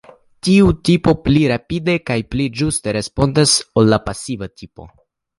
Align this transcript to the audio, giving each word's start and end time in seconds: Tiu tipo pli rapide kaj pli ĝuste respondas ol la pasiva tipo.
Tiu 0.45 0.69
tipo 0.87 1.11
pli 1.25 1.41
rapide 1.51 1.93
kaj 2.09 2.15
pli 2.35 2.47
ĝuste 2.61 2.95
respondas 2.97 3.53
ol 3.83 3.91
la 3.95 3.99
pasiva 4.07 4.49
tipo. 4.63 4.87